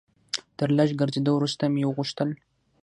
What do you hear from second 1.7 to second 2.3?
مې وغوښتل.